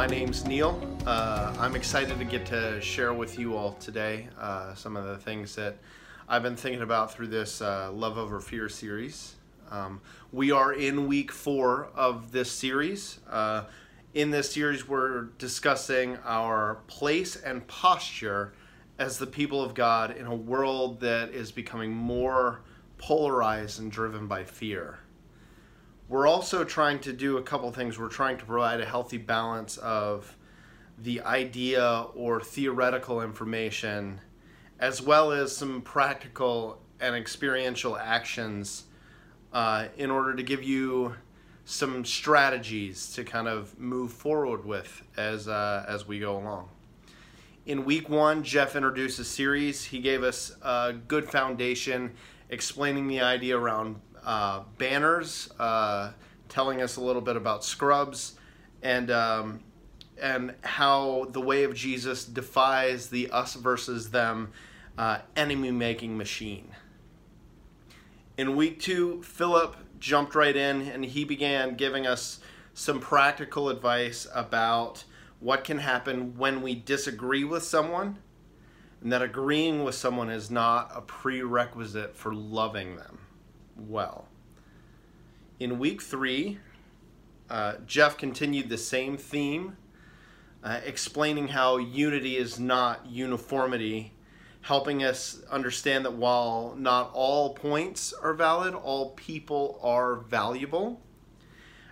My 0.00 0.06
name's 0.06 0.46
Neil. 0.46 0.80
Uh, 1.04 1.54
I'm 1.58 1.76
excited 1.76 2.18
to 2.18 2.24
get 2.24 2.46
to 2.46 2.80
share 2.80 3.12
with 3.12 3.38
you 3.38 3.54
all 3.54 3.74
today 3.74 4.28
uh, 4.40 4.74
some 4.74 4.96
of 4.96 5.04
the 5.04 5.18
things 5.18 5.54
that 5.56 5.76
I've 6.26 6.42
been 6.42 6.56
thinking 6.56 6.80
about 6.80 7.12
through 7.12 7.26
this 7.26 7.60
uh, 7.60 7.92
Love 7.92 8.16
Over 8.16 8.40
Fear 8.40 8.70
series. 8.70 9.34
Um, 9.70 10.00
we 10.32 10.52
are 10.52 10.72
in 10.72 11.06
week 11.06 11.30
four 11.30 11.90
of 11.94 12.32
this 12.32 12.50
series. 12.50 13.20
Uh, 13.28 13.64
in 14.14 14.30
this 14.30 14.50
series, 14.50 14.88
we're 14.88 15.24
discussing 15.36 16.16
our 16.24 16.76
place 16.86 17.36
and 17.36 17.66
posture 17.66 18.54
as 18.98 19.18
the 19.18 19.26
people 19.26 19.62
of 19.62 19.74
God 19.74 20.16
in 20.16 20.24
a 20.24 20.34
world 20.34 21.00
that 21.00 21.34
is 21.34 21.52
becoming 21.52 21.92
more 21.92 22.62
polarized 22.96 23.80
and 23.80 23.92
driven 23.92 24.26
by 24.26 24.44
fear 24.44 25.00
we're 26.10 26.26
also 26.26 26.64
trying 26.64 26.98
to 26.98 27.12
do 27.12 27.38
a 27.38 27.42
couple 27.42 27.70
things. 27.70 27.96
We're 27.96 28.08
trying 28.08 28.36
to 28.38 28.44
provide 28.44 28.80
a 28.80 28.84
healthy 28.84 29.16
balance 29.16 29.78
of 29.78 30.36
the 30.98 31.20
idea 31.20 32.06
or 32.16 32.40
theoretical 32.40 33.22
information, 33.22 34.20
as 34.80 35.00
well 35.00 35.30
as 35.30 35.56
some 35.56 35.80
practical 35.82 36.82
and 37.00 37.14
experiential 37.14 37.96
actions 37.96 38.84
uh, 39.52 39.86
in 39.96 40.10
order 40.10 40.34
to 40.34 40.42
give 40.42 40.64
you 40.64 41.14
some 41.64 42.04
strategies 42.04 43.12
to 43.12 43.22
kind 43.22 43.46
of 43.46 43.78
move 43.78 44.12
forward 44.12 44.64
with 44.64 45.04
as, 45.16 45.46
uh, 45.46 45.86
as 45.86 46.08
we 46.08 46.18
go 46.18 46.36
along. 46.36 46.68
In 47.66 47.84
week 47.84 48.08
one, 48.08 48.42
Jeff 48.42 48.74
introduced 48.74 49.20
a 49.20 49.24
series. 49.24 49.84
He 49.84 50.00
gave 50.00 50.24
us 50.24 50.56
a 50.60 50.92
good 51.06 51.30
foundation 51.30 52.14
explaining 52.48 53.06
the 53.06 53.20
idea 53.20 53.56
around 53.56 54.00
uh, 54.24 54.62
banners, 54.78 55.50
uh, 55.58 56.12
telling 56.48 56.82
us 56.82 56.96
a 56.96 57.00
little 57.00 57.22
bit 57.22 57.36
about 57.36 57.64
scrubs, 57.64 58.34
and 58.82 59.10
um, 59.10 59.60
and 60.20 60.54
how 60.62 61.26
the 61.30 61.40
way 61.40 61.64
of 61.64 61.74
Jesus 61.74 62.24
defies 62.24 63.08
the 63.08 63.30
us 63.30 63.54
versus 63.54 64.10
them 64.10 64.52
uh, 64.98 65.18
enemy 65.36 65.70
making 65.70 66.16
machine. 66.16 66.68
In 68.36 68.56
week 68.56 68.80
two, 68.80 69.22
Philip 69.22 69.76
jumped 69.98 70.34
right 70.34 70.56
in 70.56 70.82
and 70.82 71.04
he 71.04 71.24
began 71.24 71.74
giving 71.74 72.06
us 72.06 72.40
some 72.72 73.00
practical 73.00 73.68
advice 73.68 74.26
about 74.34 75.04
what 75.40 75.64
can 75.64 75.78
happen 75.78 76.36
when 76.36 76.62
we 76.62 76.74
disagree 76.74 77.44
with 77.44 77.62
someone, 77.62 78.18
and 79.02 79.12
that 79.12 79.22
agreeing 79.22 79.84
with 79.84 79.94
someone 79.94 80.30
is 80.30 80.50
not 80.50 80.90
a 80.94 81.00
prerequisite 81.00 82.16
for 82.16 82.34
loving 82.34 82.96
them 82.96 83.18
well. 83.88 84.26
In 85.58 85.78
week 85.78 86.00
three, 86.00 86.58
uh, 87.48 87.74
Jeff 87.86 88.16
continued 88.16 88.68
the 88.68 88.78
same 88.78 89.16
theme, 89.16 89.76
uh, 90.62 90.80
explaining 90.84 91.48
how 91.48 91.78
unity 91.78 92.36
is 92.36 92.60
not 92.60 93.06
uniformity, 93.06 94.12
helping 94.62 95.02
us 95.02 95.42
understand 95.50 96.04
that 96.04 96.12
while 96.12 96.74
not 96.78 97.10
all 97.12 97.54
points 97.54 98.12
are 98.12 98.34
valid, 98.34 98.74
all 98.74 99.10
people 99.10 99.80
are 99.82 100.16
valuable, 100.16 101.00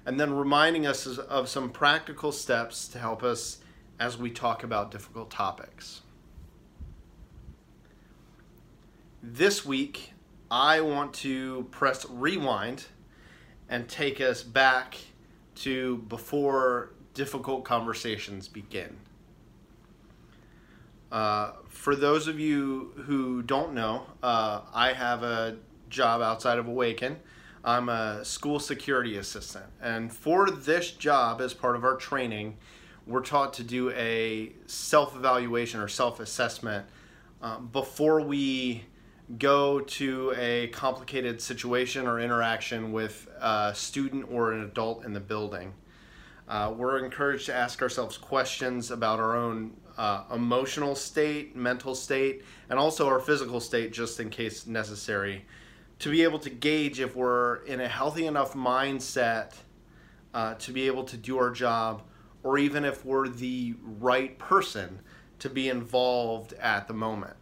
and 0.07 0.19
then 0.21 0.33
reminding 0.33 0.87
us 0.87 1.07
of 1.07 1.49
some 1.49 1.71
practical 1.71 2.31
steps 2.31 2.89
to 2.89 2.99
help 2.99 3.23
us 3.23 3.59
as 3.99 4.17
we 4.17 4.31
talk 4.31 4.63
about 4.63 4.91
difficult 4.91 5.31
topics. 5.31 6.03
This 9.23 9.67
week, 9.67 10.13
I 10.51 10.81
want 10.81 11.13
to 11.15 11.67
press 11.71 12.07
rewind 12.09 12.87
and 13.69 13.89
take 13.89 14.21
us 14.21 14.43
back 14.43 14.97
to 15.57 15.99
before 16.09 16.91
difficult 17.13 17.65
conversations 17.65 18.49
begin. 18.49 18.97
Uh, 21.11 21.53
for 21.69 21.97
those 21.97 22.29
of 22.29 22.39
you 22.39 22.93
who 23.07 23.43
don't 23.43 23.75
know, 23.75 24.07
uh, 24.23 24.61
I 24.73 24.93
have 24.93 25.23
a 25.23 25.57
job 25.91 26.23
outside 26.23 26.59
of 26.59 26.69
Awaken. 26.69 27.17
I'm 27.65 27.89
a 27.89 28.25
school 28.25 28.61
security 28.61 29.17
assistant. 29.17 29.67
And 29.83 30.13
for 30.13 30.51
this 30.51 30.91
job, 30.93 31.41
as 31.41 31.55
part 31.55 31.77
of 31.77 31.85
our 31.85 31.97
training, 31.97 32.57
we're 33.07 33.23
taught 33.23 33.55
to 33.55 33.63
do 33.63 33.91
a 33.91 34.53
self 34.67 35.17
evaluation 35.17 35.81
or 35.81 35.89
self 35.89 36.21
assessment 36.21 36.87
uh, 37.43 37.59
before 37.59 38.21
we 38.21 38.85
go 39.37 39.81
to 39.81 40.33
a 40.37 40.69
complicated 40.69 41.41
situation 41.41 42.07
or 42.07 42.19
interaction 42.19 42.93
with 42.93 43.29
a 43.41 43.73
student 43.75 44.27
or 44.31 44.53
an 44.53 44.63
adult 44.63 45.05
in 45.05 45.13
the 45.13 45.21
building. 45.21 45.75
Uh, 46.49 46.73
we're 46.75 47.05
encouraged 47.05 47.45
to 47.45 47.55
ask 47.55 47.83
ourselves 47.83 48.17
questions 48.17 48.91
about 48.91 49.21
our 49.21 49.37
own 49.37 49.77
uh, 49.99 50.23
emotional 50.35 50.95
state, 50.95 51.55
mental 51.55 51.95
state, 51.95 52.43
and 52.71 52.79
also 52.79 53.07
our 53.07 53.21
physical 53.21 53.61
state, 53.61 53.93
just 53.93 54.19
in 54.19 54.31
case 54.31 54.67
necessary, 54.67 55.45
to 55.99 56.11
be 56.11 56.23
able 56.23 56.39
to 56.39 56.49
gauge 56.49 57.01
if 57.01 57.15
we're 57.15 57.57
in 57.65 57.81
a 57.83 57.89
healthy 57.89 58.27
enough 58.27 58.55
mindset 58.55 59.53
uh, 60.33 60.55
to 60.55 60.73
be 60.73 60.87
able 60.87 61.05
to 61.05 61.19
do 61.19 61.37
our 61.37 61.51
job, 61.51 62.03
or 62.43 62.57
even 62.57 62.83
if 62.83 63.05
we're 63.05 63.29
the 63.29 63.75
right 63.83 64.39
person 64.39 65.01
to 65.39 65.51
be 65.51 65.69
involved 65.69 66.55
at 66.55 66.89
the 66.89 66.95
moment 66.95 67.37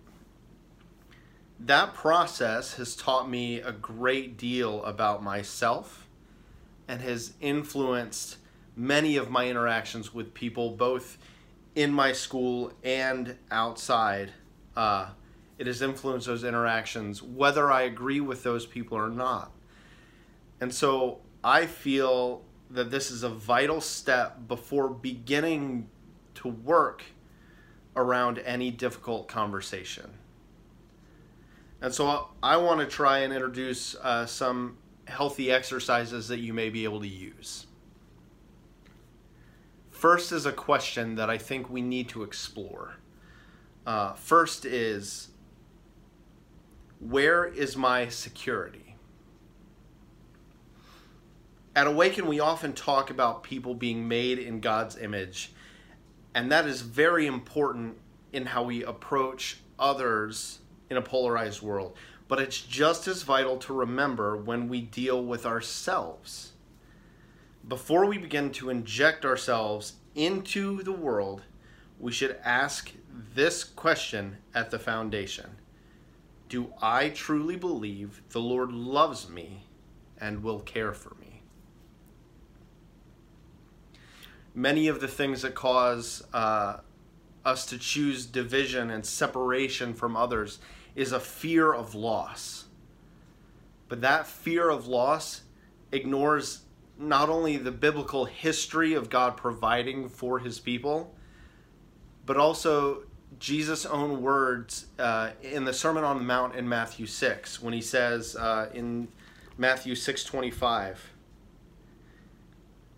that 1.61 1.95
process 1.95 2.75
has 2.75 2.95
taught 2.95 3.29
me 3.29 3.61
a 3.61 3.73
great 3.73 4.37
deal 4.37 4.85
about 4.85 5.23
myself 5.23 6.07
and 6.87 7.01
has 7.01 7.33
influenced 7.41 8.37
many 8.77 9.17
of 9.17 9.31
my 9.31 9.49
interactions 9.49 10.13
with 10.13 10.35
people, 10.35 10.71
both 10.71 11.19
in 11.75 11.93
my 11.93 12.13
school 12.13 12.73
and 12.85 13.37
outside. 13.51 14.33
Uh, 14.77 15.09
it 15.59 15.67
has 15.67 15.81
influenced 15.81 16.27
those 16.27 16.45
interactions, 16.45 17.23
whether 17.23 17.73
I 17.73 17.83
agree 17.83 18.21
with 18.21 18.43
those 18.43 18.67
people 18.67 18.99
or 18.99 19.09
not. 19.09 19.51
And 20.61 20.73
so 20.73 21.21
I 21.43 21.67
feel 21.67 22.43
that 22.71 22.91
this 22.91 23.11
is 23.11 23.23
a 23.23 23.29
vital 23.29 23.81
step 23.81 24.47
before 24.47 24.89
beginning 24.89 25.89
to 26.35 26.49
work 26.49 27.05
around 27.95 28.39
any 28.41 28.71
difficult 28.71 29.29
conversation. 29.29 30.11
And 31.81 31.93
so 31.93 32.29
I 32.43 32.57
want 32.57 32.81
to 32.81 32.87
try 32.87 33.19
and 33.19 33.33
introduce 33.33 33.95
uh, 33.97 34.27
some 34.27 34.79
healthy 35.07 35.51
exercises 35.51 36.29
that 36.29 36.39
you 36.39 36.53
may 36.53 36.71
be 36.71 36.85
able 36.85 37.01
to 37.01 37.09
use. 37.09 37.67
First 39.91 40.33
is 40.33 40.47
a 40.47 40.53
question 40.53 41.15
that 41.15 41.31
I 41.31 41.39
think 41.39 41.71
we 41.71 41.81
need 41.81 42.09
to 42.11 42.23
explore. 42.23 42.97
Uh, 43.87 44.15
first 44.15 44.65
is 44.65 45.29
where 47.01 47.45
is 47.45 47.77
my 47.77 48.09
security? 48.09 48.97
At 51.75 51.87
Awaken, 51.87 52.27
we 52.27 52.41
often 52.41 52.73
talk 52.73 53.11
about 53.11 53.43
people 53.43 53.75
being 53.75 54.09
made 54.09 54.39
in 54.39 54.61
God's 54.61 54.97
image, 54.97 55.53
and 56.35 56.51
that 56.51 56.67
is 56.67 56.81
very 56.81 57.27
important 57.27 57.99
in 58.33 58.47
how 58.47 58.63
we 58.63 58.83
approach 58.83 59.59
others 59.79 60.61
in 60.91 60.97
a 60.97 61.03
polarized 61.03 61.63
world. 61.63 61.97
But 62.29 62.41
it's 62.41 62.61
just 62.61 63.07
as 63.07 63.23
vital 63.23 63.57
to 63.59 63.73
remember 63.73 64.37
when 64.37 64.69
we 64.69 64.81
deal 64.81 65.23
with 65.23 65.47
ourselves. 65.47 66.53
Before 67.67 68.07
we 68.07 68.19
begin 68.19 68.51
to 68.53 68.71
inject 68.71 69.25
ourselves 69.25 69.95
into 70.15 70.83
the 70.83 70.93
world, 70.93 71.43
we 71.99 72.13
should 72.13 72.39
ask 72.45 72.93
this 73.35 73.65
question 73.65 74.39
at 74.55 74.71
the 74.71 74.79
foundation 74.79 75.51
Do 76.49 76.73
I 76.81 77.11
truly 77.11 77.57
believe 77.57 78.23
the 78.31 78.41
Lord 78.41 78.73
loves 78.73 79.29
me 79.29 79.65
and 80.21 80.43
will 80.43 80.61
care 80.61 80.93
for 80.93 81.15
me? 81.21 81.43
Many 84.55 84.89
of 84.89 85.01
the 85.01 85.09
things 85.09 85.43
that 85.43 85.55
cause 85.55 86.25
uh, 86.33 86.79
us 87.47 87.65
to 87.67 87.79
choose 87.79 88.27
division 88.27 88.91
and 88.91 89.07
separation 89.07 89.95
from 89.95 90.17
others 90.17 90.59
is 90.97 91.13
a 91.13 91.21
fear 91.21 91.73
of 91.73 91.95
loss. 91.95 92.65
But 93.89 94.01
that 94.01 94.27
fear 94.27 94.69
of 94.69 94.89
loss 94.89 95.43
ignores 95.93 96.63
not 96.99 97.29
only 97.29 97.57
the 97.57 97.71
biblical 97.71 98.25
history 98.25 98.95
of 98.95 99.09
God 99.09 99.37
providing 99.37 100.09
for 100.09 100.41
his 100.41 100.59
people, 100.59 101.15
but 102.25 102.37
also 102.37 103.05
Jesus' 103.39 103.87
own 103.87 104.23
words 104.23 104.87
uh, 104.99 105.31
in 105.43 105.65
the 105.65 105.73
Sermon 105.73 106.03
on 106.03 106.17
the 106.17 106.25
Mount 106.25 106.57
in 106.57 106.69
Matthew 106.69 107.07
6 107.07 107.63
when 107.63 107.75
he 107.75 107.81
says 107.81 108.35
uh, 108.35 108.71
in 108.73 109.09
Matthew 109.59 109.95
6:25 109.95 110.97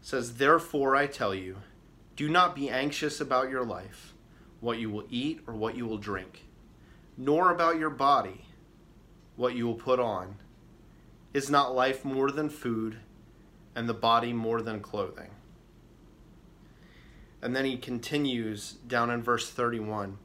says 0.01 0.37
therefore 0.37 0.97
I 0.97 1.07
tell 1.07 1.35
you 1.35 1.59
do 2.17 2.29
not 2.29 2.55
be 2.55 2.71
anxious 2.71 3.21
about 3.21 3.51
your 3.51 3.65
life 3.65 4.15
what 4.61 4.79
you 4.79 4.91
will 4.91 5.07
eat 5.11 5.41
or 5.47 5.55
what 5.55 5.77
you 5.77 5.87
will 5.87 5.99
drink 5.99 6.45
nor 7.17 7.51
about 7.51 7.79
your 7.79 7.91
body 7.91 8.45
what 9.37 9.55
you 9.55 9.67
will 9.67 9.75
put 9.75 10.01
on 10.01 10.37
is 11.35 11.51
not 11.51 11.75
life 11.75 12.05
more 12.05 12.31
than 12.31 12.49
food 12.49 12.99
and 13.75 13.89
the 13.89 13.95
body 13.95 14.33
more 14.33 14.63
than 14.63 14.81
clothing 14.81 15.31
and 17.41 17.55
then 17.55 17.65
he 17.65 17.77
continues 17.77 18.73
down 18.87 19.11
in 19.11 19.23
verse 19.23 19.51
31 19.51 20.19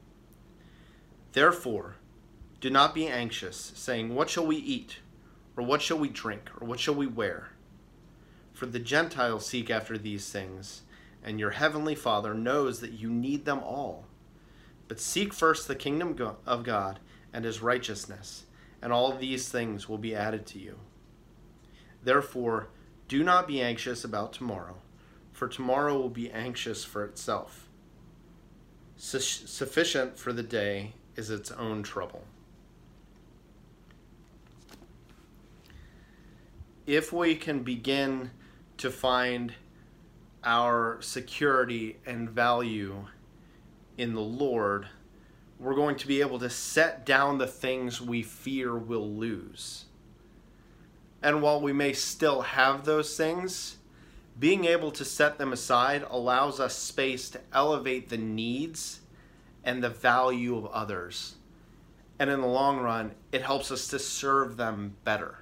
Therefore, 1.34 1.96
do 2.60 2.70
not 2.70 2.94
be 2.94 3.08
anxious, 3.08 3.72
saying, 3.74 4.14
What 4.14 4.30
shall 4.30 4.46
we 4.46 4.56
eat? 4.56 5.00
Or 5.56 5.64
what 5.64 5.82
shall 5.82 5.98
we 5.98 6.08
drink? 6.08 6.48
Or 6.60 6.66
what 6.66 6.78
shall 6.78 6.94
we 6.94 7.08
wear? 7.08 7.48
For 8.52 8.66
the 8.66 8.78
Gentiles 8.78 9.44
seek 9.44 9.68
after 9.68 9.98
these 9.98 10.30
things, 10.30 10.82
and 11.24 11.40
your 11.40 11.50
heavenly 11.50 11.96
Father 11.96 12.34
knows 12.34 12.78
that 12.80 12.92
you 12.92 13.10
need 13.10 13.44
them 13.44 13.58
all. 13.58 14.06
But 14.88 15.00
seek 15.00 15.32
first 15.32 15.66
the 15.66 15.74
kingdom 15.74 16.16
of 16.46 16.62
God 16.62 17.00
and 17.32 17.44
his 17.44 17.62
righteousness, 17.62 18.44
and 18.82 18.92
all 18.92 19.16
these 19.16 19.48
things 19.48 19.88
will 19.88 19.98
be 19.98 20.14
added 20.14 20.46
to 20.46 20.58
you. 20.58 20.78
Therefore, 22.02 22.68
do 23.08 23.24
not 23.24 23.46
be 23.46 23.60
anxious 23.60 24.04
about 24.04 24.32
tomorrow, 24.32 24.76
for 25.32 25.48
tomorrow 25.48 25.96
will 25.96 26.10
be 26.10 26.30
anxious 26.30 26.84
for 26.84 27.04
itself. 27.04 27.68
Sufficient 28.96 30.18
for 30.18 30.32
the 30.32 30.42
day 30.42 30.92
is 31.16 31.30
its 31.30 31.50
own 31.50 31.82
trouble. 31.82 32.24
If 36.86 37.12
we 37.12 37.34
can 37.34 37.62
begin 37.62 38.30
to 38.76 38.90
find 38.90 39.54
our 40.44 40.98
security 41.00 41.96
and 42.04 42.28
value 42.28 43.06
in 43.96 44.14
the 44.14 44.20
Lord, 44.20 44.88
we're 45.58 45.74
going 45.74 45.96
to 45.96 46.06
be 46.06 46.20
able 46.20 46.38
to 46.40 46.50
set 46.50 47.06
down 47.06 47.38
the 47.38 47.46
things 47.46 48.00
we 48.00 48.22
fear 48.22 48.76
we'll 48.76 49.08
lose. 49.08 49.84
And 51.22 51.40
while 51.40 51.60
we 51.60 51.72
may 51.72 51.92
still 51.92 52.42
have 52.42 52.84
those 52.84 53.16
things, 53.16 53.76
being 54.38 54.64
able 54.64 54.90
to 54.92 55.04
set 55.04 55.38
them 55.38 55.52
aside 55.52 56.04
allows 56.10 56.60
us 56.60 56.76
space 56.76 57.30
to 57.30 57.40
elevate 57.52 58.08
the 58.08 58.18
needs 58.18 59.00
and 59.62 59.82
the 59.82 59.88
value 59.88 60.56
of 60.56 60.66
others. 60.66 61.36
And 62.18 62.28
in 62.30 62.40
the 62.40 62.46
long 62.46 62.78
run, 62.78 63.12
it 63.32 63.42
helps 63.42 63.70
us 63.70 63.88
to 63.88 63.98
serve 63.98 64.56
them 64.56 64.96
better. 65.04 65.38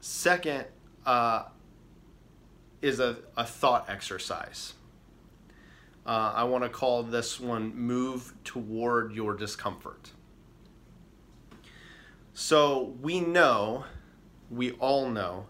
Second 0.00 0.64
uh, 1.04 1.44
is 2.80 2.98
a, 2.98 3.18
a 3.36 3.44
thought 3.44 3.88
exercise. 3.88 4.74
Uh, 6.04 6.32
I 6.34 6.44
want 6.44 6.64
to 6.64 6.70
call 6.70 7.04
this 7.04 7.38
one 7.38 7.76
Move 7.76 8.34
Toward 8.42 9.12
Your 9.12 9.34
Discomfort. 9.34 10.10
So 12.34 12.94
we 13.00 13.20
know, 13.20 13.84
we 14.50 14.72
all 14.72 15.08
know, 15.08 15.46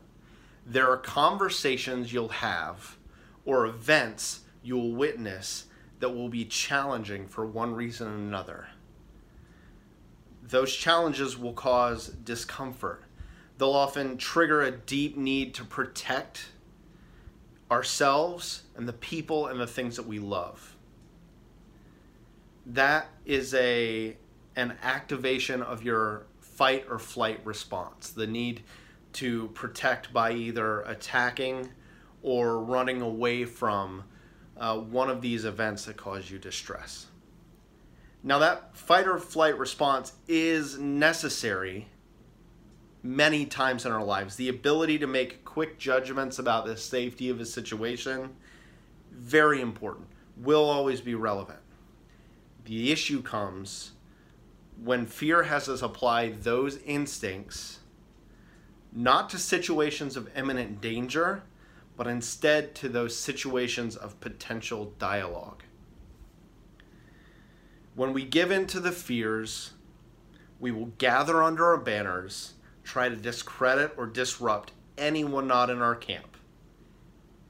there 0.66 0.90
are 0.90 0.98
conversations 0.98 2.12
you'll 2.12 2.28
have 2.28 2.98
or 3.46 3.66
events 3.66 4.40
you'll 4.62 4.92
witness 4.92 5.66
that 6.00 6.10
will 6.10 6.28
be 6.28 6.44
challenging 6.44 7.26
for 7.28 7.46
one 7.46 7.74
reason 7.74 8.08
or 8.08 8.16
another. 8.16 8.66
Those 10.42 10.74
challenges 10.74 11.38
will 11.38 11.54
cause 11.54 12.08
discomfort. 12.08 13.04
They'll 13.56 13.70
often 13.70 14.18
trigger 14.18 14.60
a 14.62 14.70
deep 14.70 15.16
need 15.16 15.54
to 15.54 15.64
protect 15.64 16.48
ourselves 17.72 18.62
and 18.76 18.86
the 18.86 18.92
people 18.92 19.46
and 19.46 19.58
the 19.58 19.66
things 19.66 19.96
that 19.96 20.06
we 20.06 20.18
love. 20.18 20.76
That 22.66 23.08
is 23.24 23.54
a 23.54 24.16
an 24.54 24.74
activation 24.82 25.62
of 25.62 25.82
your 25.82 26.26
fight 26.40 26.84
or 26.90 26.98
flight 26.98 27.40
response, 27.44 28.10
the 28.10 28.26
need 28.26 28.62
to 29.14 29.48
protect 29.48 30.12
by 30.12 30.32
either 30.32 30.82
attacking 30.82 31.70
or 32.22 32.62
running 32.62 33.00
away 33.00 33.46
from 33.46 34.04
uh, 34.58 34.76
one 34.76 35.08
of 35.08 35.22
these 35.22 35.46
events 35.46 35.86
that 35.86 35.96
cause 35.96 36.30
you 36.30 36.38
distress. 36.38 37.06
Now, 38.22 38.38
that 38.38 38.76
fight 38.76 39.08
or 39.08 39.18
flight 39.18 39.58
response 39.58 40.12
is 40.28 40.78
necessary 40.78 41.88
many 43.02 43.46
times 43.46 43.84
in 43.84 43.92
our 43.92 44.04
lives. 44.04 44.36
The 44.36 44.48
ability 44.48 44.98
to 44.98 45.06
make 45.06 45.44
quick 45.44 45.78
judgments 45.78 46.38
about 46.38 46.66
the 46.66 46.76
safety 46.76 47.28
of 47.28 47.40
a 47.40 47.46
situation, 47.46 48.36
very 49.10 49.60
important, 49.60 50.08
will 50.36 50.64
always 50.64 51.00
be 51.00 51.14
relevant. 51.14 51.58
The 52.64 52.92
issue 52.92 53.22
comes 53.22 53.92
when 54.82 55.06
fear 55.06 55.44
has 55.44 55.68
us 55.68 55.82
apply 55.82 56.30
those 56.30 56.78
instincts 56.78 57.80
not 58.94 59.30
to 59.30 59.38
situations 59.38 60.16
of 60.16 60.30
imminent 60.36 60.80
danger 60.80 61.42
but 61.96 62.06
instead 62.06 62.74
to 62.74 62.88
those 62.88 63.16
situations 63.16 63.96
of 63.96 64.18
potential 64.20 64.92
dialogue. 64.98 65.62
When 67.94 68.12
we 68.12 68.24
give 68.24 68.50
in 68.50 68.66
to 68.68 68.80
the 68.80 68.92
fears, 68.92 69.72
we 70.58 70.70
will 70.70 70.92
gather 70.98 71.42
under 71.42 71.66
our 71.66 71.76
banners, 71.76 72.54
try 72.84 73.08
to 73.08 73.16
discredit 73.16 73.94
or 73.96 74.06
disrupt 74.06 74.72
anyone 74.98 75.46
not 75.46 75.70
in 75.70 75.80
our 75.80 75.94
camp, 75.94 76.36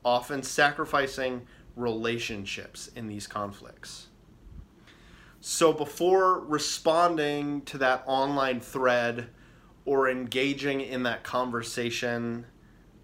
often 0.04 0.42
sacrificing 0.42 1.46
relationships 1.76 2.90
in 2.94 3.08
these 3.08 3.26
conflicts. 3.26 4.08
So 5.40 5.72
before 5.72 6.40
responding 6.40 7.62
to 7.62 7.78
that 7.78 8.04
online 8.06 8.60
thread 8.60 9.28
or 9.84 10.08
engaging 10.08 10.80
in 10.80 11.02
that 11.02 11.24
conversation 11.24 12.46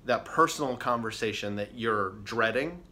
that 0.08 0.24
personal 0.24 0.74
conversation 0.74 1.56
that 1.56 1.74
you're 1.74 2.10
dreading, 2.24 2.82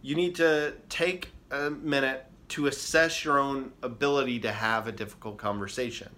you 0.00 0.14
need 0.14 0.34
to 0.34 0.72
take 0.88 1.30
a 1.50 1.68
minute 1.70 2.24
to 2.48 2.66
assess 2.66 3.22
your 3.22 3.38
own 3.38 3.70
ability 3.82 4.40
to 4.40 4.50
have 4.50 4.88
a 4.88 4.92
difficult 4.92 5.36
conversation. 5.36 6.08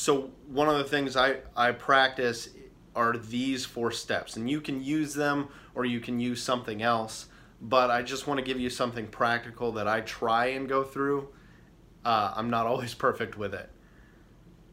So, 0.00 0.30
one 0.46 0.68
of 0.68 0.78
the 0.78 0.84
things 0.84 1.16
I, 1.16 1.38
I 1.56 1.72
practice 1.72 2.50
are 2.94 3.16
these 3.16 3.64
four 3.64 3.90
steps, 3.90 4.36
and 4.36 4.48
you 4.48 4.60
can 4.60 4.80
use 4.80 5.12
them 5.12 5.48
or 5.74 5.84
you 5.84 5.98
can 5.98 6.20
use 6.20 6.40
something 6.40 6.82
else, 6.82 7.26
but 7.60 7.90
I 7.90 8.02
just 8.02 8.28
want 8.28 8.38
to 8.38 8.44
give 8.44 8.60
you 8.60 8.70
something 8.70 9.08
practical 9.08 9.72
that 9.72 9.88
I 9.88 10.02
try 10.02 10.46
and 10.50 10.68
go 10.68 10.84
through. 10.84 11.30
Uh, 12.04 12.32
I'm 12.36 12.48
not 12.48 12.64
always 12.68 12.94
perfect 12.94 13.36
with 13.36 13.52
it. 13.52 13.70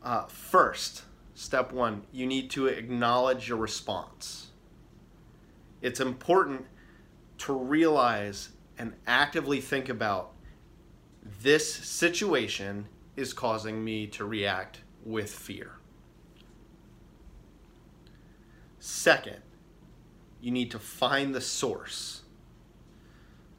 Uh, 0.04 0.28
first, 0.28 1.02
Step 1.34 1.74
one, 1.74 2.04
you 2.12 2.28
need 2.28 2.52
to 2.52 2.68
acknowledge 2.68 3.50
your 3.50 3.58
response. 3.58 4.52
It's 5.82 6.00
important 6.00 6.68
to 7.40 7.54
realize 7.54 8.50
and 8.78 8.94
actively 9.08 9.60
think 9.60 9.90
about 9.90 10.34
this 11.42 11.74
situation 11.74 12.90
is 13.16 13.34
causing 13.34 13.84
me 13.84 14.06
to 14.06 14.24
react 14.24 14.82
with 15.06 15.32
fear. 15.32 15.74
Second, 18.80 19.42
you 20.42 20.52
need 20.52 20.72
to 20.72 20.80
find 20.80 21.34
the 21.34 21.42
source. 21.42 22.24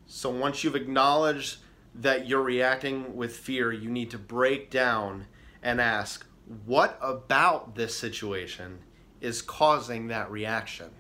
So 0.07 0.31
once 0.31 0.63
you've 0.63 0.77
acknowledged 0.77 1.59
that 1.95 2.29
you're 2.29 2.43
reacting 2.43 3.17
with 3.17 3.37
fear, 3.37 3.73
you 3.73 3.91
need 3.91 4.11
to 4.11 4.19
break 4.19 4.71
down 4.71 5.27
and 5.63 5.81
ask, 5.81 6.27
what 6.65 6.99
about 7.01 7.75
this 7.75 7.97
situation 7.97 8.79
is 9.21 9.43
causing 9.43 10.09
that 10.09 10.31
reaction? 10.31 10.91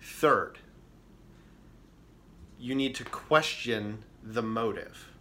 Third, 0.00 0.58
you 2.58 2.74
need 2.74 2.94
to 2.96 3.04
question 3.04 4.04
the 4.22 4.42
motive. 4.42 5.13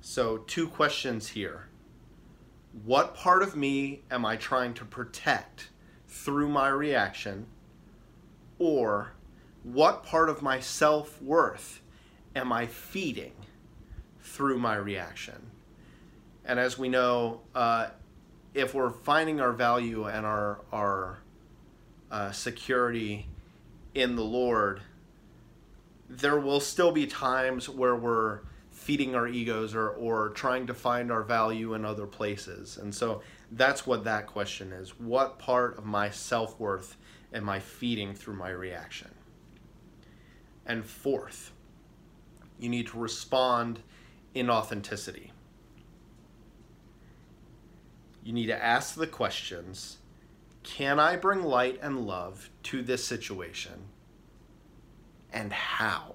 So, 0.00 0.38
two 0.38 0.66
questions 0.68 1.28
here. 1.28 1.66
What 2.84 3.14
part 3.14 3.42
of 3.42 3.54
me 3.54 4.02
am 4.10 4.24
I 4.24 4.36
trying 4.36 4.74
to 4.74 4.84
protect 4.84 5.68
through 6.08 6.48
my 6.48 6.68
reaction? 6.68 7.46
Or 8.58 9.12
what 9.62 10.04
part 10.04 10.28
of 10.28 10.40
my 10.42 10.60
self 10.60 11.20
worth 11.20 11.82
am 12.34 12.52
I 12.52 12.66
feeding 12.66 13.32
through 14.20 14.58
my 14.58 14.76
reaction? 14.76 15.50
And 16.44 16.58
as 16.58 16.78
we 16.78 16.88
know, 16.88 17.42
uh, 17.54 17.88
if 18.54 18.74
we're 18.74 18.90
finding 18.90 19.40
our 19.40 19.52
value 19.52 20.06
and 20.06 20.24
our 20.24 20.60
our 20.72 21.18
uh, 22.10 22.32
security 22.32 23.28
in 23.94 24.16
the 24.16 24.24
Lord, 24.24 24.80
there 26.08 26.40
will 26.40 26.60
still 26.60 26.90
be 26.90 27.06
times 27.06 27.68
where 27.68 27.94
we're 27.94 28.40
feeding 28.80 29.14
our 29.14 29.28
egos 29.28 29.74
or, 29.74 29.90
or 29.90 30.30
trying 30.30 30.66
to 30.66 30.72
find 30.72 31.12
our 31.12 31.22
value 31.22 31.74
in 31.74 31.84
other 31.84 32.06
places. 32.06 32.78
And 32.78 32.94
so 32.94 33.20
that's 33.52 33.86
what 33.86 34.04
that 34.04 34.26
question 34.26 34.72
is. 34.72 34.98
What 34.98 35.38
part 35.38 35.76
of 35.76 35.84
my 35.84 36.08
self 36.08 36.58
worth 36.58 36.96
am 37.34 37.50
I 37.50 37.60
feeding 37.60 38.14
through 38.14 38.36
my 38.36 38.48
reaction? 38.48 39.10
And 40.64 40.82
fourth, 40.82 41.52
you 42.58 42.70
need 42.70 42.86
to 42.86 42.98
respond 42.98 43.80
in 44.34 44.48
authenticity. 44.48 45.30
You 48.24 48.32
need 48.32 48.46
to 48.46 48.64
ask 48.64 48.94
the 48.94 49.06
questions 49.06 49.98
Can 50.62 50.98
I 50.98 51.16
bring 51.16 51.42
light 51.42 51.78
and 51.82 52.06
love 52.06 52.48
to 52.64 52.80
this 52.80 53.04
situation? 53.04 53.88
And 55.32 55.52
how? 55.52 56.14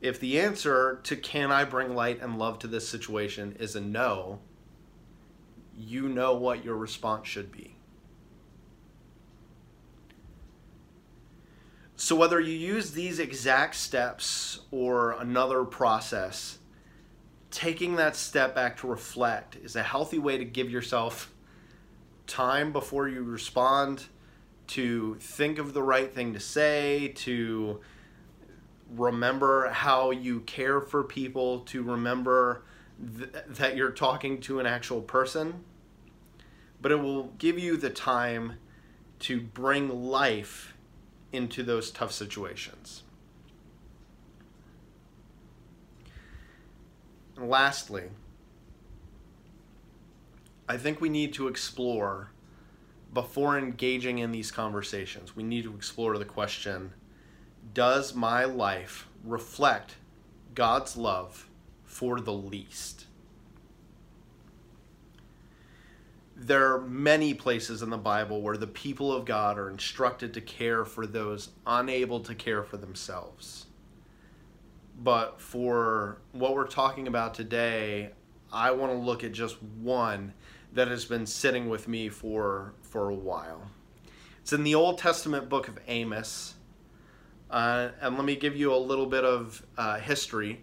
If 0.00 0.18
the 0.18 0.40
answer 0.40 1.00
to 1.04 1.16
can 1.16 1.52
I 1.52 1.64
bring 1.64 1.94
light 1.94 2.20
and 2.20 2.38
love 2.38 2.58
to 2.60 2.66
this 2.66 2.88
situation 2.88 3.56
is 3.58 3.76
a 3.76 3.80
no, 3.80 4.40
you 5.76 6.08
know 6.08 6.34
what 6.34 6.64
your 6.64 6.76
response 6.76 7.28
should 7.28 7.52
be. 7.52 7.76
So, 11.96 12.16
whether 12.16 12.40
you 12.40 12.54
use 12.54 12.92
these 12.92 13.18
exact 13.18 13.74
steps 13.74 14.60
or 14.70 15.12
another 15.12 15.64
process, 15.64 16.58
taking 17.50 17.96
that 17.96 18.16
step 18.16 18.54
back 18.54 18.78
to 18.78 18.86
reflect 18.86 19.56
is 19.56 19.76
a 19.76 19.82
healthy 19.82 20.18
way 20.18 20.38
to 20.38 20.44
give 20.46 20.70
yourself 20.70 21.30
time 22.26 22.72
before 22.72 23.06
you 23.06 23.22
respond, 23.22 24.06
to 24.68 25.16
think 25.16 25.58
of 25.58 25.74
the 25.74 25.82
right 25.82 26.14
thing 26.14 26.32
to 26.32 26.40
say, 26.40 27.08
to 27.16 27.80
remember 28.94 29.68
how 29.68 30.10
you 30.10 30.40
care 30.40 30.80
for 30.80 31.02
people, 31.04 31.60
to 31.60 31.82
remember 31.82 32.62
th- 33.18 33.30
that 33.48 33.76
you're 33.76 33.90
talking 33.90 34.40
to 34.42 34.60
an 34.60 34.66
actual 34.66 35.00
person. 35.00 35.64
But 36.80 36.92
it 36.92 36.96
will 36.96 37.32
give 37.38 37.58
you 37.58 37.76
the 37.76 37.90
time 37.90 38.54
to 39.20 39.40
bring 39.40 39.88
life 39.88 40.74
into 41.32 41.62
those 41.62 41.90
tough 41.90 42.12
situations. 42.12 43.02
And 47.36 47.48
lastly, 47.48 48.04
I 50.68 50.76
think 50.76 51.00
we 51.00 51.08
need 51.08 51.32
to 51.34 51.48
explore 51.48 52.30
before 53.12 53.58
engaging 53.58 54.18
in 54.18 54.30
these 54.30 54.50
conversations, 54.50 55.34
we 55.34 55.42
need 55.42 55.64
to 55.64 55.74
explore 55.74 56.16
the 56.16 56.24
question 56.24 56.92
Does 57.72 58.14
my 58.14 58.44
life 58.44 59.06
reflect 59.24 59.96
God's 60.54 60.96
love 60.96 61.48
for 61.84 62.20
the 62.20 62.32
least? 62.32 63.06
there 66.40 66.72
are 66.72 66.80
many 66.80 67.34
places 67.34 67.82
in 67.82 67.90
the 67.90 67.98
Bible 67.98 68.40
where 68.40 68.56
the 68.56 68.66
people 68.66 69.12
of 69.12 69.26
God 69.26 69.58
are 69.58 69.68
instructed 69.68 70.32
to 70.34 70.40
care 70.40 70.86
for 70.86 71.06
those 71.06 71.50
unable 71.66 72.20
to 72.20 72.34
care 72.34 72.62
for 72.62 72.78
themselves. 72.78 73.66
But 75.02 75.38
for 75.38 76.18
what 76.32 76.54
we're 76.54 76.66
talking 76.66 77.06
about 77.08 77.34
today, 77.34 78.10
I 78.50 78.70
want 78.70 78.90
to 78.92 78.98
look 78.98 79.22
at 79.22 79.32
just 79.32 79.62
one 79.62 80.32
that 80.72 80.88
has 80.88 81.04
been 81.04 81.26
sitting 81.26 81.68
with 81.68 81.86
me 81.88 82.08
for 82.08 82.72
for 82.82 83.10
a 83.10 83.14
while. 83.14 83.70
It's 84.40 84.54
in 84.54 84.64
the 84.64 84.74
Old 84.74 84.96
Testament 84.96 85.50
book 85.50 85.68
of 85.68 85.78
Amos. 85.88 86.54
Uh, 87.50 87.90
and 88.00 88.16
let 88.16 88.24
me 88.24 88.36
give 88.36 88.56
you 88.56 88.72
a 88.72 88.76
little 88.76 89.06
bit 89.06 89.24
of 89.24 89.66
uh, 89.76 89.98
history. 89.98 90.62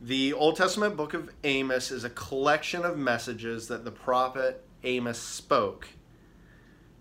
The 0.00 0.32
Old 0.34 0.56
Testament 0.56 0.96
book 0.96 1.14
of 1.14 1.30
Amos 1.42 1.90
is 1.90 2.04
a 2.04 2.10
collection 2.10 2.84
of 2.84 2.96
messages 2.96 3.66
that 3.68 3.84
the 3.84 3.90
prophet 3.90 4.62
Amos 4.84 5.18
spoke 5.18 5.88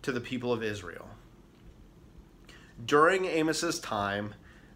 to 0.01 0.12
the 0.12 0.21
people 0.21 0.51
of 0.51 0.63
Israel. 0.63 1.09
During 2.83 3.25
Amos's 3.25 3.79
time, 3.79 4.33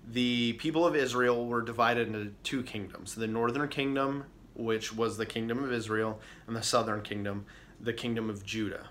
the 0.08 0.54
people 0.54 0.86
of 0.86 0.96
Israel 0.96 1.46
were 1.46 1.62
divided 1.62 2.08
into 2.08 2.34
two 2.44 2.62
kingdoms 2.64 3.16
the 3.16 3.28
northern 3.28 3.68
kingdom, 3.68 4.26
which 4.54 4.94
was 4.94 5.18
the 5.18 5.26
kingdom 5.26 5.64
of 5.64 5.72
Israel, 5.72 6.20
and 6.46 6.56
the 6.56 6.64
southern 6.64 7.02
kingdom, 7.02 7.46
the 7.80 7.94
kingdom 7.94 8.30
of 8.30 8.46
Judah. 8.46 8.90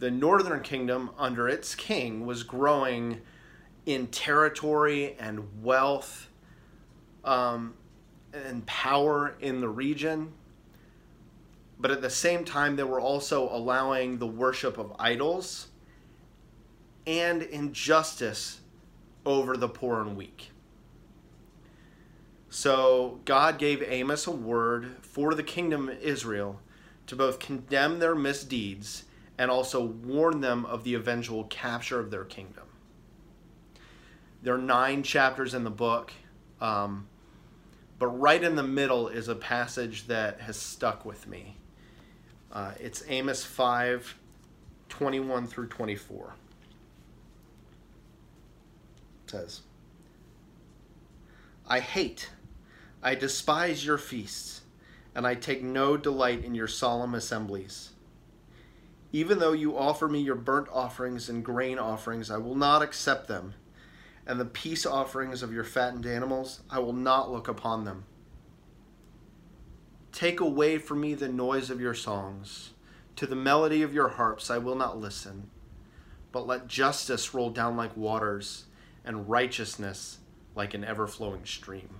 The 0.00 0.10
northern 0.10 0.60
kingdom, 0.60 1.10
under 1.18 1.48
its 1.48 1.74
king, 1.74 2.26
was 2.26 2.42
growing 2.42 3.20
in 3.86 4.06
territory 4.08 5.16
and 5.18 5.62
wealth 5.62 6.28
um, 7.24 7.74
and 8.32 8.64
power 8.66 9.34
in 9.40 9.60
the 9.60 9.68
region 9.68 10.32
but 11.80 11.90
at 11.90 12.02
the 12.02 12.10
same 12.10 12.44
time, 12.44 12.76
they 12.76 12.84
were 12.84 13.00
also 13.00 13.48
allowing 13.48 14.18
the 14.18 14.26
worship 14.26 14.76
of 14.76 14.92
idols 14.98 15.68
and 17.06 17.42
injustice 17.42 18.60
over 19.24 19.56
the 19.56 19.68
poor 19.68 20.02
and 20.02 20.14
weak. 20.14 20.50
So 22.50 23.20
God 23.24 23.58
gave 23.58 23.82
Amos 23.82 24.26
a 24.26 24.30
word 24.30 24.96
for 25.00 25.34
the 25.34 25.42
kingdom 25.42 25.88
of 25.88 25.98
Israel 26.00 26.60
to 27.06 27.16
both 27.16 27.38
condemn 27.38 27.98
their 27.98 28.14
misdeeds 28.14 29.04
and 29.38 29.50
also 29.50 29.82
warn 29.82 30.42
them 30.42 30.66
of 30.66 30.84
the 30.84 30.94
eventual 30.94 31.44
capture 31.44 31.98
of 31.98 32.10
their 32.10 32.24
kingdom. 32.24 32.64
There 34.42 34.54
are 34.54 34.58
nine 34.58 35.02
chapters 35.02 35.54
in 35.54 35.64
the 35.64 35.70
book, 35.70 36.12
um, 36.60 37.06
but 37.98 38.06
right 38.06 38.42
in 38.42 38.56
the 38.56 38.62
middle 38.62 39.08
is 39.08 39.28
a 39.28 39.34
passage 39.34 40.06
that 40.06 40.40
has 40.40 40.56
stuck 40.56 41.04
with 41.04 41.26
me. 41.26 41.56
Uh, 42.52 42.72
it's 42.80 43.02
Amos 43.08 43.44
5 43.44 44.16
21 44.88 45.46
through 45.46 45.68
24. 45.68 46.34
It 49.24 49.30
says, 49.30 49.60
I 51.66 51.78
hate, 51.78 52.30
I 53.02 53.14
despise 53.14 53.86
your 53.86 53.98
feasts, 53.98 54.62
and 55.14 55.26
I 55.26 55.36
take 55.36 55.62
no 55.62 55.96
delight 55.96 56.44
in 56.44 56.54
your 56.54 56.66
solemn 56.66 57.14
assemblies. 57.14 57.90
Even 59.12 59.38
though 59.38 59.52
you 59.52 59.78
offer 59.78 60.08
me 60.08 60.20
your 60.20 60.34
burnt 60.34 60.68
offerings 60.72 61.28
and 61.28 61.44
grain 61.44 61.78
offerings, 61.78 62.30
I 62.30 62.38
will 62.38 62.56
not 62.56 62.82
accept 62.82 63.28
them, 63.28 63.54
and 64.30 64.38
the 64.38 64.44
peace 64.44 64.86
offerings 64.86 65.42
of 65.42 65.52
your 65.52 65.64
fattened 65.64 66.06
animals, 66.06 66.60
I 66.70 66.78
will 66.78 66.92
not 66.92 67.32
look 67.32 67.48
upon 67.48 67.84
them. 67.84 68.04
Take 70.12 70.38
away 70.38 70.78
from 70.78 71.00
me 71.00 71.14
the 71.14 71.28
noise 71.28 71.68
of 71.68 71.80
your 71.80 71.94
songs. 71.94 72.70
To 73.16 73.26
the 73.26 73.34
melody 73.34 73.82
of 73.82 73.92
your 73.92 74.10
harps 74.10 74.48
I 74.48 74.58
will 74.58 74.76
not 74.76 75.00
listen. 75.00 75.50
But 76.30 76.46
let 76.46 76.68
justice 76.68 77.34
roll 77.34 77.50
down 77.50 77.76
like 77.76 77.96
waters, 77.96 78.66
and 79.04 79.28
righteousness 79.28 80.18
like 80.54 80.74
an 80.74 80.84
ever 80.84 81.08
flowing 81.08 81.44
stream. 81.44 81.96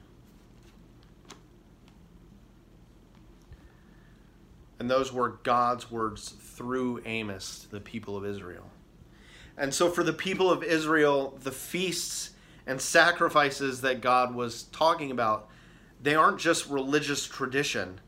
And 4.78 4.88
those 4.88 5.12
were 5.12 5.40
God's 5.42 5.90
words 5.90 6.28
through 6.28 7.02
Amos 7.06 7.62
to 7.64 7.70
the 7.72 7.80
people 7.80 8.16
of 8.16 8.24
Israel. 8.24 8.70
And 9.56 9.74
so, 9.74 9.90
for 9.90 10.02
the 10.02 10.12
people 10.12 10.50
of 10.50 10.62
Israel, 10.62 11.38
the 11.42 11.52
feasts 11.52 12.30
and 12.66 12.80
sacrifices 12.80 13.80
that 13.82 14.00
God 14.00 14.34
was 14.34 14.64
talking 14.64 15.10
about 15.10 15.48
they 16.02 16.14
aren't 16.14 16.38
just 16.38 16.70
religious 16.70 17.26
tradition, 17.26 18.00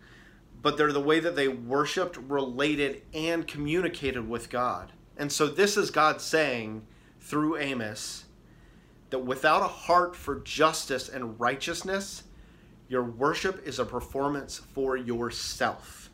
but 0.63 0.77
they're 0.77 0.93
the 0.93 1.01
way 1.01 1.21
that 1.21 1.37
they 1.37 1.49
worshiped, 1.49 2.17
related, 2.17 3.03
and 3.13 3.47
communicated 3.47 4.29
with 4.29 4.49
God. 4.49 4.93
And 5.17 5.31
so 5.31 5.47
this 5.47 5.77
is 5.77 5.91
God 5.91 6.21
saying 6.21 6.87
through 7.21 7.59
Amos 7.59 8.25
that 9.11 9.19
without 9.19 9.63
a 9.63 9.69
heart 9.69 10.17
for 10.17 10.41
justice 10.41 11.09
and 11.09 11.39
righteousness, 11.39 12.23
your 12.89 13.03
worship 13.03 13.67
is 13.67 13.79
a 13.79 13.85
performance 13.85 14.59
for 14.59 14.97
yourself, 14.97 16.11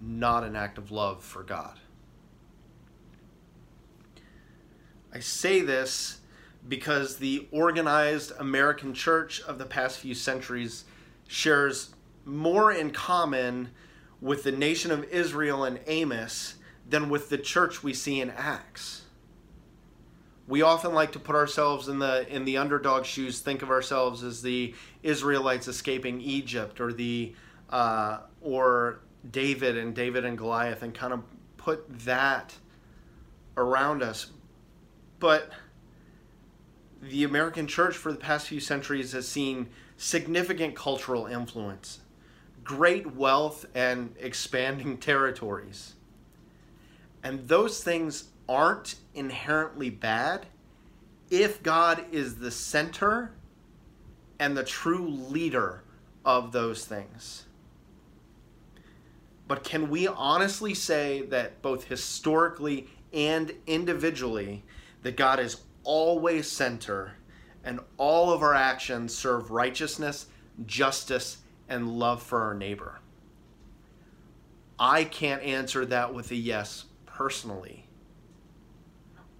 not 0.00 0.44
an 0.44 0.56
act 0.56 0.76
of 0.76 0.90
love 0.90 1.22
for 1.24 1.42
God. 1.42 1.78
I 5.14 5.20
say 5.20 5.60
this 5.60 6.20
because 6.68 7.16
the 7.16 7.48
organized 7.50 8.32
American 8.38 8.94
church 8.94 9.40
of 9.42 9.58
the 9.58 9.66
past 9.66 9.98
few 9.98 10.14
centuries 10.14 10.84
shares 11.26 11.94
more 12.24 12.72
in 12.72 12.90
common 12.90 13.70
with 14.20 14.44
the 14.44 14.52
nation 14.52 14.90
of 14.90 15.04
Israel 15.04 15.64
and 15.64 15.80
Amos 15.86 16.54
than 16.88 17.08
with 17.08 17.28
the 17.28 17.38
church 17.38 17.82
we 17.82 17.92
see 17.92 18.20
in 18.20 18.30
Acts. 18.30 19.02
we 20.48 20.62
often 20.62 20.92
like 20.92 21.12
to 21.12 21.18
put 21.18 21.34
ourselves 21.36 21.88
in 21.88 21.98
the 21.98 22.26
in 22.28 22.44
the 22.44 22.56
underdog 22.58 23.04
shoes, 23.04 23.40
think 23.40 23.62
of 23.62 23.70
ourselves 23.70 24.22
as 24.22 24.42
the 24.42 24.74
Israelites 25.02 25.68
escaping 25.68 26.20
Egypt, 26.20 26.80
or 26.80 26.92
the 26.92 27.34
uh, 27.70 28.18
or 28.40 29.00
David 29.30 29.76
and 29.76 29.94
David 29.94 30.24
and 30.24 30.36
Goliath, 30.36 30.82
and 30.82 30.94
kind 30.94 31.12
of 31.12 31.22
put 31.56 31.86
that 32.00 32.54
around 33.56 34.02
us. 34.02 34.30
But 35.22 35.50
the 37.00 37.22
American 37.22 37.68
church 37.68 37.96
for 37.96 38.10
the 38.10 38.18
past 38.18 38.48
few 38.48 38.58
centuries 38.58 39.12
has 39.12 39.28
seen 39.28 39.68
significant 39.96 40.74
cultural 40.74 41.26
influence, 41.26 42.00
great 42.64 43.14
wealth, 43.14 43.64
and 43.72 44.16
expanding 44.18 44.98
territories. 44.98 45.92
And 47.22 47.46
those 47.46 47.84
things 47.84 48.30
aren't 48.48 48.96
inherently 49.14 49.90
bad 49.90 50.46
if 51.30 51.62
God 51.62 52.04
is 52.10 52.40
the 52.40 52.50
center 52.50 53.30
and 54.40 54.56
the 54.56 54.64
true 54.64 55.08
leader 55.08 55.84
of 56.24 56.50
those 56.50 56.84
things. 56.84 57.44
But 59.46 59.62
can 59.62 59.88
we 59.88 60.08
honestly 60.08 60.74
say 60.74 61.22
that 61.26 61.62
both 61.62 61.84
historically 61.84 62.88
and 63.12 63.52
individually, 63.68 64.64
that 65.02 65.16
God 65.16 65.40
is 65.40 65.58
always 65.84 66.50
center 66.50 67.16
and 67.64 67.80
all 67.96 68.32
of 68.32 68.42
our 68.42 68.54
actions 68.54 69.14
serve 69.14 69.50
righteousness, 69.50 70.26
justice, 70.66 71.38
and 71.68 71.98
love 71.98 72.22
for 72.22 72.40
our 72.42 72.54
neighbor? 72.54 73.00
I 74.78 75.04
can't 75.04 75.42
answer 75.42 75.86
that 75.86 76.12
with 76.12 76.30
a 76.30 76.36
yes 76.36 76.86
personally. 77.06 77.86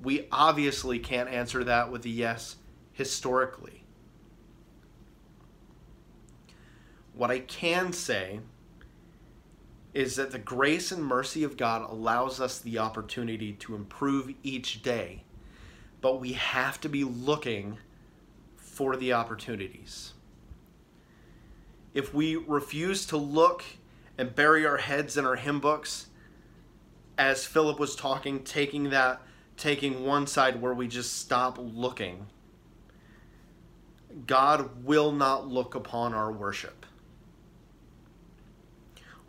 We 0.03 0.29
obviously 0.31 0.99
can't 0.99 1.29
answer 1.29 1.65
that 1.65 1.91
with 1.91 2.05
a 2.05 2.09
yes 2.09 2.57
historically. 2.93 3.85
What 7.15 7.31
I 7.31 7.41
can 7.41 7.93
say 7.93 8.41
is 9.95 10.17
that 10.17 10.31
the 10.31 10.39
grace 10.39 10.91
and 10.91 11.05
mercy 11.05 11.45
of 11.45 11.57
God 11.57 11.89
allows 11.91 12.41
us 12.41 12.59
the 12.59 12.79
opportunity 12.79 13.53
to 13.55 13.75
improve 13.75 14.33
each 14.43 14.83
day, 14.83 15.25
but 16.03 16.21
we 16.21 16.33
have 16.33 16.79
to 16.83 16.89
be 16.89 17.05
looking 17.05 17.79
for 18.57 18.97
the 18.97 19.15
opportunities. 19.15 20.13
If 21.95 22.13
we 22.13 22.37
refuse 22.37 23.07
to 23.07 23.17
look 23.17 23.65
and 24.19 24.35
bury 24.35 24.67
our 24.67 24.79
heads 24.79 25.17
in 25.17 25.25
our 25.25 25.37
hymn 25.37 25.61
books, 25.61 26.09
as 27.17 27.47
Philip 27.47 27.79
was 27.79 27.95
talking, 27.95 28.43
taking 28.43 28.91
that, 28.91 29.23
taking 29.57 30.05
one 30.05 30.27
side 30.27 30.61
where 30.61 30.75
we 30.75 30.89
just 30.89 31.19
stop 31.19 31.57
looking, 31.59 32.27
God 34.27 34.85
will 34.85 35.13
not 35.13 35.47
look 35.47 35.75
upon 35.75 36.15
our 36.15 36.33
worship. 36.33 36.85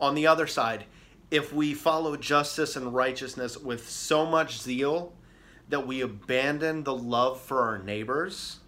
On 0.00 0.14
the 0.14 0.26
other 0.26 0.46
side, 0.46 0.84
if 1.30 1.52
we 1.52 1.72
follow 1.72 2.16
justice 2.16 2.74
and 2.74 2.94
righteousness 2.94 3.56
with 3.56 3.88
so 3.88 4.26
much 4.26 4.60
zeal 4.60 5.12
that 5.68 5.86
we 5.86 6.00
abandon 6.00 6.84
the 6.84 6.94
love 6.94 7.40
for 7.40 7.62
our 7.62 7.78
neighbors, 7.78 8.60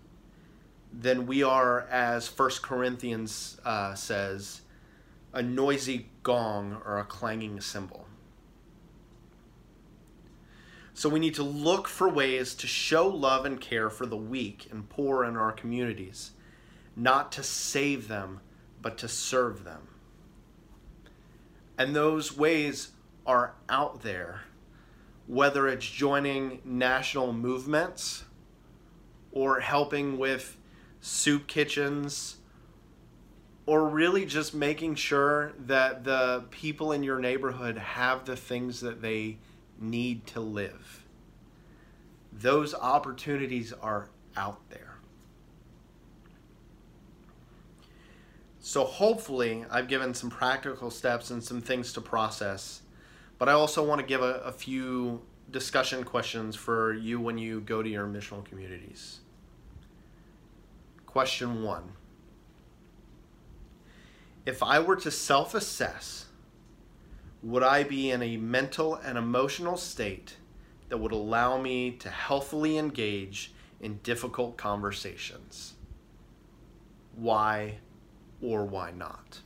then 0.93 1.27
we 1.27 1.43
are, 1.43 1.83
as 1.91 2.27
First 2.27 2.63
Corinthians 2.63 3.61
uh, 3.65 3.95
says, 3.95 4.63
a 5.33 5.43
noisy 5.43 6.09
gong 6.23 6.81
or 6.85 6.99
a 6.99 7.05
clanging 7.05 7.61
cymbal. 7.61 8.07
So 10.95 11.11
we 11.11 11.21
need 11.21 11.35
to 11.35 11.43
look 11.43 11.89
for 11.89 12.09
ways 12.09 12.55
to 12.55 12.67
show 12.67 13.07
love 13.07 13.45
and 13.45 13.61
care 13.61 13.91
for 13.91 14.07
the 14.07 14.17
weak 14.17 14.69
and 14.71 14.89
poor 14.89 15.25
in 15.25 15.37
our 15.37 15.53
communities, 15.53 16.31
not 16.97 17.31
to 17.33 17.43
save 17.43 18.09
them, 18.09 18.41
but 18.81 18.97
to 18.99 19.09
serve 19.09 19.65
them. 19.65 19.89
And 21.77 21.95
those 21.95 22.35
ways 22.35 22.93
are 23.27 23.53
out 23.69 24.03
there, 24.03 24.45
whether 25.27 25.67
it's 25.69 25.89
joining 25.89 26.61
national 26.65 27.33
movements 27.33 28.25
or 29.33 29.61
helping 29.61 30.19
with 30.19 30.57
soup 31.01 31.47
kitchens 31.47 32.37
or 33.67 33.89
really 33.89 34.25
just 34.25 34.55
making 34.55 34.95
sure 34.95 35.53
that 35.59 36.05
the 36.05 36.45
people 36.51 36.93
in 36.93 37.03
your 37.03 37.19
neighborhood 37.19 37.77
have 37.77 38.25
the 38.25 38.37
things 38.37 38.81
that 38.81 39.03
they 39.03 39.39
need 39.81 40.27
to 40.27 40.41
live. 40.41 41.05
Those 42.33 42.75
opportunities 42.75 43.73
are 43.73 44.09
out 44.37 44.61
there. 44.71 44.97
So 48.61 48.85
hopefully, 48.85 49.65
I've 49.71 49.89
given 49.89 50.13
some 50.13 50.31
practical 50.31 50.91
steps 50.91 51.31
and 51.31 51.43
some 51.43 51.61
things 51.61 51.93
to 51.95 52.01
process. 52.01 52.83
But 53.39 53.49
I 53.49 53.53
also 53.53 53.85
want 53.87 54.01
to 54.01 54.07
give 54.07 54.23
a, 54.23 54.41
a 54.41 54.53
few 54.53 55.23
discussion 55.51 56.05
questions 56.05 56.57
for 56.57 56.93
you 56.93 57.21
when 57.21 57.39
you 57.39 57.61
go 57.61 57.83
to 57.83 57.89
your 57.89 58.07
missional 58.07 58.45
communities. 58.45 59.21
Question 61.07 61.63
one 61.63 61.93
If 64.45 64.63
I 64.63 64.81
were 64.81 64.97
to 64.97 65.11
self 65.11 65.55
assess, 65.55 66.27
would 67.43 67.63
I 67.63 67.85
be 67.85 68.11
in 68.11 68.23
a 68.23 68.37
mental 68.37 68.95
and 68.95 69.17
emotional 69.17 69.77
state 69.77 70.37
that 70.89 70.99
would 70.99 71.13
allow 71.13 71.61
me 71.61 71.93
to 71.93 72.11
healthily 72.11 72.79
engage 72.79 73.53
in 73.81 73.99
difficult 74.03 74.57
conversations? 74.57 75.75
Why 77.15 77.79
or 78.41 78.65
why 78.65 78.91
not? 78.91 79.41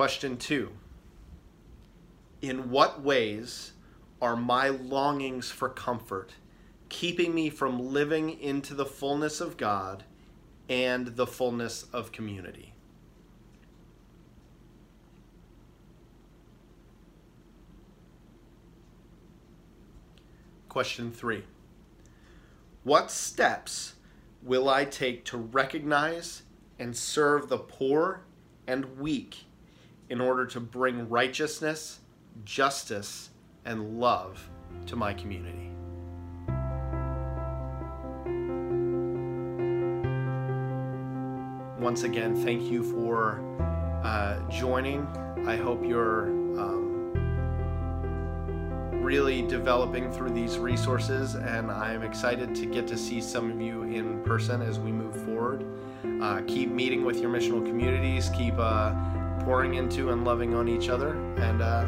Question 0.00 0.38
two 0.38 0.70
In 2.40 2.70
what 2.70 3.02
ways 3.02 3.72
are 4.22 4.34
my 4.34 4.70
longings 4.70 5.50
for 5.50 5.68
comfort 5.68 6.32
keeping 6.88 7.34
me 7.34 7.50
from 7.50 7.78
living 7.78 8.40
into 8.40 8.72
the 8.72 8.86
fullness 8.86 9.42
of 9.42 9.58
God 9.58 10.04
and 10.70 11.08
the 11.08 11.26
fullness 11.26 11.84
of 11.92 12.12
community? 12.12 12.72
Question 20.70 21.12
three 21.12 21.44
What 22.84 23.10
steps 23.10 23.96
will 24.42 24.70
I 24.70 24.86
take 24.86 25.26
to 25.26 25.36
recognize 25.36 26.44
and 26.78 26.96
serve 26.96 27.50
the 27.50 27.58
poor 27.58 28.22
and 28.66 28.98
weak 28.98 29.44
in 30.10 30.20
order 30.20 30.44
to 30.44 30.60
bring 30.60 31.08
righteousness, 31.08 32.00
justice, 32.44 33.30
and 33.64 33.98
love 33.98 34.50
to 34.86 34.96
my 34.96 35.14
community? 35.14 35.70
Once 41.80 42.02
again, 42.02 42.36
thank 42.44 42.70
you 42.70 42.82
for 42.82 43.40
uh, 44.04 44.38
joining. 44.50 45.06
I 45.46 45.56
hope 45.56 45.84
you're. 45.84 46.26
Um, 46.60 46.80
really 49.00 49.42
developing 49.42 50.12
through 50.12 50.30
these 50.30 50.58
resources, 50.58 51.34
and 51.34 51.70
I'm 51.70 52.02
excited 52.02 52.54
to 52.54 52.66
get 52.66 52.86
to 52.88 52.98
see 52.98 53.20
some 53.20 53.50
of 53.50 53.60
you 53.60 53.82
in 53.84 54.22
person 54.22 54.60
as 54.60 54.78
we 54.78 54.92
move 54.92 55.16
forward. 55.24 55.64
Uh, 56.22 56.42
keep 56.46 56.70
meeting 56.70 57.04
with 57.04 57.18
your 57.18 57.30
missional 57.30 57.64
communities, 57.64 58.30
keep 58.36 58.54
uh, 58.58 58.92
pouring 59.44 59.74
into 59.74 60.10
and 60.10 60.24
loving 60.24 60.54
on 60.54 60.68
each 60.68 60.88
other, 60.88 61.14
and 61.36 61.62
uh, 61.62 61.84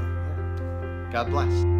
God 1.11 1.31
bless. 1.31 1.72